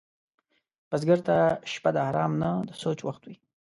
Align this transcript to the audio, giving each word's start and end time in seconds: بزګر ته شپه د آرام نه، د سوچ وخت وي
بزګر 0.89 1.19
ته 1.27 1.37
شپه 1.71 1.89
د 1.95 1.97
آرام 2.09 2.31
نه، 2.41 2.49
د 2.69 2.71
سوچ 2.81 2.99
وخت 3.07 3.21
وي 3.25 3.35